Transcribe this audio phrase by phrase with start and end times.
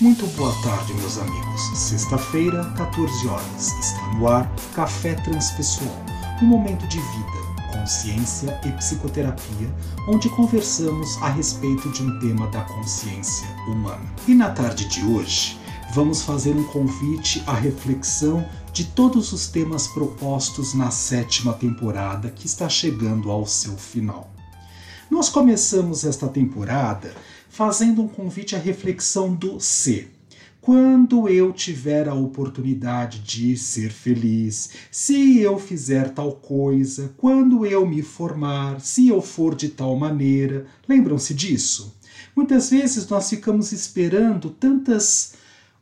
[0.00, 1.78] Muito boa tarde, meus amigos.
[1.78, 3.66] Sexta-feira, 14 horas.
[3.80, 5.94] Está no ar Café Transpessoal,
[6.40, 9.70] um momento de vida, consciência e psicoterapia,
[10.08, 14.10] onde conversamos a respeito de um tema da consciência humana.
[14.26, 15.60] E na tarde de hoje,
[15.92, 18.42] vamos fazer um convite à reflexão
[18.72, 24.32] de todos os temas propostos na sétima temporada que está chegando ao seu final.
[25.10, 27.12] Nós começamos esta temporada
[27.50, 30.10] fazendo um convite à reflexão do ser.
[30.60, 37.84] Quando eu tiver a oportunidade de ser feliz, se eu fizer tal coisa, quando eu
[37.86, 40.66] me formar, se eu for de tal maneira.
[40.88, 41.96] Lembram-se disso?
[42.36, 45.34] Muitas vezes nós ficamos esperando tantas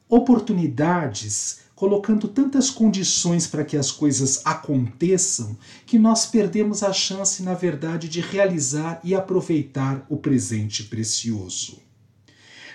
[0.09, 5.57] oportunidades colocando tantas condições para que as coisas aconteçam
[5.87, 11.79] que nós perdemos a chance, na verdade, de realizar e aproveitar o presente precioso.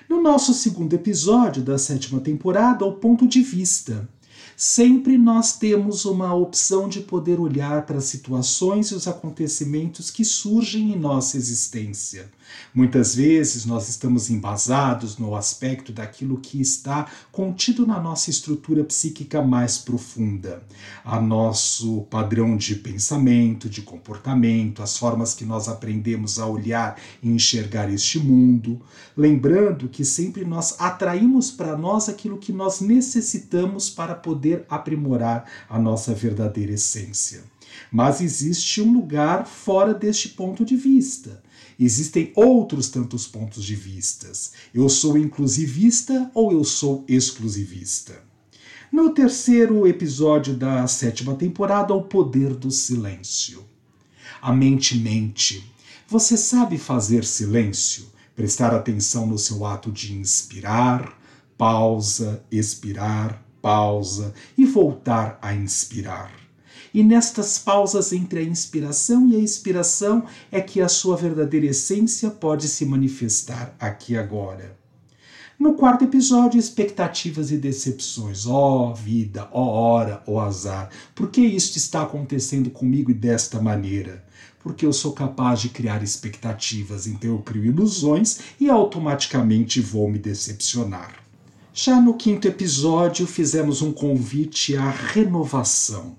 [0.08, 4.08] No nosso segundo episódio da sétima temporada, o ponto de vista
[4.56, 10.24] sempre nós temos uma opção de poder olhar para as situações e os acontecimentos que
[10.24, 12.30] surgem em nossa existência.
[12.74, 19.42] Muitas vezes nós estamos embasados no aspecto daquilo que está contido na nossa estrutura psíquica
[19.42, 20.64] mais profunda,
[21.04, 27.30] a nosso padrão de pensamento, de comportamento, as formas que nós aprendemos a olhar e
[27.30, 28.82] enxergar este mundo,
[29.16, 35.50] lembrando que sempre nós atraímos para nós aquilo que nós necessitamos para poder poder aprimorar
[35.70, 37.44] a nossa verdadeira essência.
[37.90, 41.42] Mas existe um lugar fora deste ponto de vista.
[41.80, 44.52] Existem outros tantos pontos de vistas.
[44.74, 48.22] Eu sou inclusivista ou eu sou exclusivista?
[48.92, 53.64] No terceiro episódio da sétima temporada, O Poder do Silêncio.
[54.42, 55.64] A mente mente.
[56.08, 58.06] Você sabe fazer silêncio?
[58.36, 61.18] Prestar atenção no seu ato de inspirar,
[61.58, 66.34] pausa, expirar, pausa e voltar a inspirar.
[66.94, 72.30] E nestas pausas entre a inspiração e a expiração é que a sua verdadeira essência
[72.30, 74.78] pode se manifestar aqui agora.
[75.58, 78.46] No quarto episódio, expectativas e decepções.
[78.46, 80.90] Ó oh, vida, ó oh, hora, ó oh, azar.
[81.16, 84.26] Por que isso está acontecendo comigo e desta maneira?
[84.60, 90.20] Porque eu sou capaz de criar expectativas, então eu crio ilusões e automaticamente vou me
[90.20, 91.23] decepcionar.
[91.76, 96.16] Já no quinto episódio, fizemos um convite à renovação.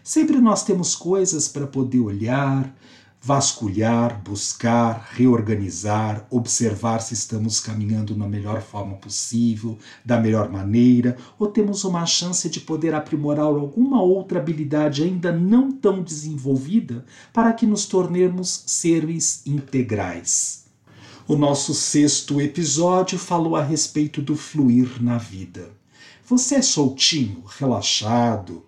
[0.00, 2.72] Sempre nós temos coisas para poder olhar,
[3.20, 11.48] vasculhar, buscar, reorganizar, observar se estamos caminhando na melhor forma possível, da melhor maneira, ou
[11.48, 17.66] temos uma chance de poder aprimorar alguma outra habilidade ainda não tão desenvolvida para que
[17.66, 20.61] nos tornemos seres integrais.
[21.32, 25.70] O nosso sexto episódio falou a respeito do fluir na vida.
[26.28, 28.62] Você é soltinho, relaxado,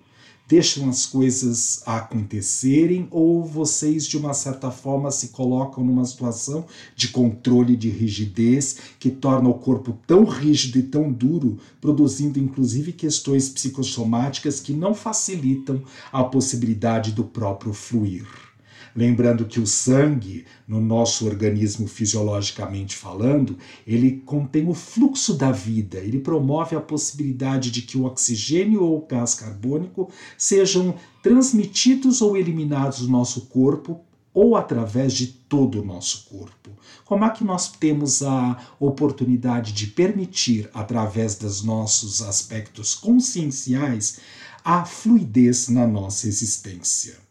[0.49, 6.65] deixam as coisas acontecerem ou vocês de uma certa forma se colocam numa situação
[6.97, 12.95] de controle de rigidez que torna o corpo tão rígido e tão duro, produzindo inclusive
[12.95, 18.54] questões psicossomáticas que não facilitam a possibilidade do próprio fluir.
[18.97, 25.99] Lembrando que o sangue, no nosso organismo fisiologicamente falando, ele contém o fluxo da vida,
[25.99, 32.37] ele promove a possibilidade de que o oxigênio ou o gás carbônico sejam transmitidos ou
[32.37, 34.01] eliminados do nosso corpo
[34.33, 36.71] ou através de todo o nosso corpo.
[37.05, 44.19] Como é que nós temos a oportunidade de permitir, através dos nossos aspectos conscienciais,
[44.65, 47.24] a fluidez na nossa existência?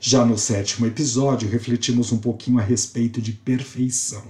[0.00, 4.22] Já no sétimo episódio, refletimos um pouquinho a respeito de perfeição.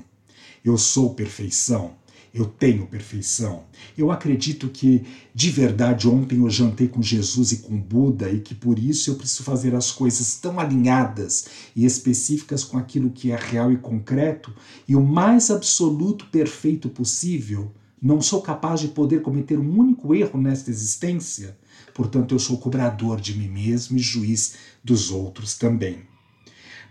[0.65, 1.93] Eu sou perfeição.
[2.33, 3.65] Eu tenho perfeição.
[3.97, 8.55] Eu acredito que, de verdade, ontem eu jantei com Jesus e com Buda e que
[8.55, 11.47] por isso eu preciso fazer as coisas tão alinhadas
[11.77, 14.55] e específicas com aquilo que é real e concreto
[14.87, 17.71] e o mais absoluto perfeito possível.
[18.01, 21.59] Não sou capaz de poder cometer um único erro nesta existência
[21.99, 24.55] portanto, eu sou cobrador de mim mesmo e juiz
[24.85, 26.07] dos outros também.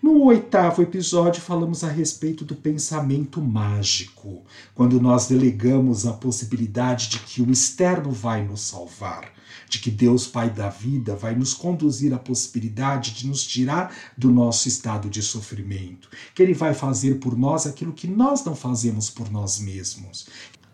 [0.04, 4.44] No oitavo episódio, falamos a respeito do pensamento mágico,
[4.76, 9.32] quando nós delegamos a possibilidade de que o externo vai nos salvar,
[9.70, 14.30] de que Deus, Pai da vida, vai nos conduzir à possibilidade de nos tirar do
[14.30, 19.10] nosso estado de sofrimento, que Ele vai fazer por nós aquilo que nós não fazemos
[19.10, 20.28] por nós mesmos,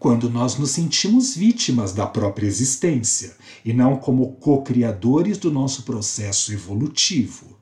[0.03, 6.51] quando nós nos sentimos vítimas da própria existência e não como co-criadores do nosso processo
[6.51, 7.57] evolutivo.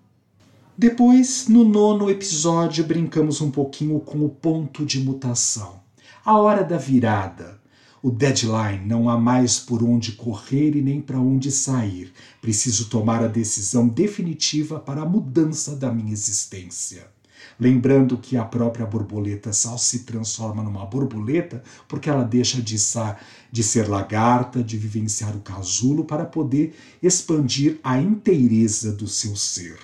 [0.75, 5.81] Depois, no nono episódio, brincamos um pouquinho com o ponto de mutação,
[6.25, 7.61] a hora da virada,
[8.01, 12.11] o deadline, não há mais por onde correr e nem para onde sair.
[12.41, 17.05] Preciso tomar a decisão definitiva para a mudança da minha existência.
[17.59, 22.75] Lembrando que a própria borboleta só se transforma numa borboleta porque ela deixa de,
[23.51, 29.77] de ser lagarta, de vivenciar o casulo para poder expandir a inteireza do seu ser.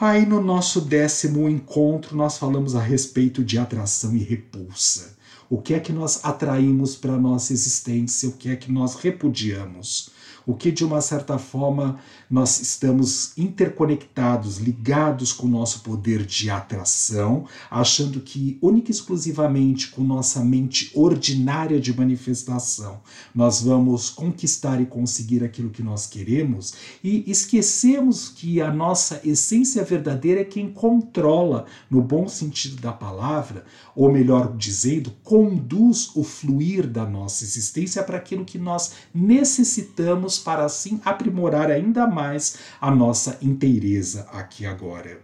[0.00, 5.16] Aí no nosso décimo encontro nós falamos a respeito de atração e repulsa.
[5.52, 8.94] O que é que nós atraímos para a nossa existência, o que é que nós
[8.94, 10.08] repudiamos?
[10.46, 16.50] O que de uma certa forma nós estamos interconectados, ligados com o nosso poder de
[16.50, 23.00] atração, achando que única e exclusivamente com nossa mente ordinária de manifestação
[23.34, 26.74] nós vamos conquistar e conseguir aquilo que nós queremos?
[27.04, 33.64] E esquecemos que a nossa essência verdadeira é quem controla, no bom sentido da palavra,
[33.94, 40.64] ou melhor dizendo, conduz o fluir da nossa existência para aquilo que nós necessitamos para
[40.64, 45.20] assim aprimorar ainda mais a nossa inteireza aqui agora.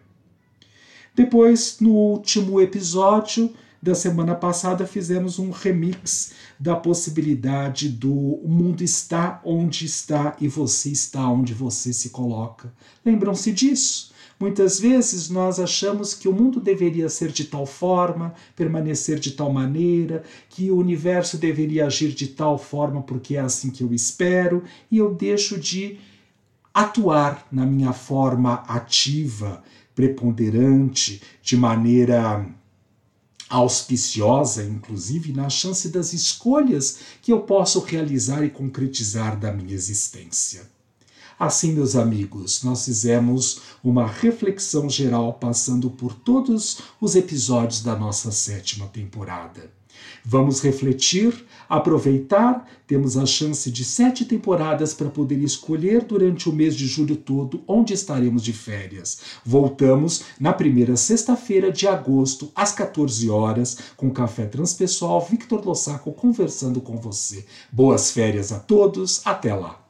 [1.14, 8.82] Depois, no último episódio da semana passada, fizemos um remix da possibilidade do o mundo
[8.82, 12.72] está onde está e você está onde você se coloca.
[13.04, 14.12] Lembram-se disso?
[14.40, 19.52] Muitas vezes nós achamos que o mundo deveria ser de tal forma, permanecer de tal
[19.52, 24.62] maneira, que o universo deveria agir de tal forma porque é assim que eu espero,
[24.90, 25.98] e eu deixo de
[26.72, 32.46] atuar na minha forma ativa, preponderante, de maneira
[33.48, 40.77] auspiciosa, inclusive, na chance das escolhas que eu posso realizar e concretizar da minha existência.
[41.38, 48.32] Assim, meus amigos, nós fizemos uma reflexão geral passando por todos os episódios da nossa
[48.32, 49.70] sétima temporada.
[50.24, 52.68] Vamos refletir, aproveitar.
[52.86, 57.62] Temos a chance de sete temporadas para poder escolher durante o mês de julho todo
[57.68, 59.20] onde estaremos de férias.
[59.44, 66.80] Voltamos na primeira sexta-feira de agosto, às 14 horas, com Café Transpessoal Victor Lossaco conversando
[66.80, 67.46] com você.
[67.70, 69.87] Boas férias a todos, até lá!